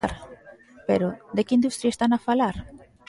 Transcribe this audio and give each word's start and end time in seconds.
Pero 0.87 1.07
¿de 1.35 1.41
que 1.45 1.57
industria 1.59 1.91
están 1.93 2.11
a 2.13 2.23
falar? 2.27 2.55